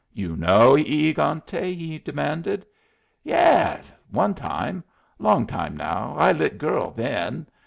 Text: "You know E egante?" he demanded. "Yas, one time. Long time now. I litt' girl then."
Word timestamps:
"You 0.13 0.35
know 0.35 0.75
E 0.75 1.11
egante?" 1.13 1.75
he 1.75 1.99
demanded. 1.99 2.65
"Yas, 3.23 3.91
one 4.09 4.33
time. 4.33 4.83
Long 5.19 5.45
time 5.45 5.77
now. 5.77 6.15
I 6.17 6.31
litt' 6.31 6.57
girl 6.57 6.89
then." 6.89 7.45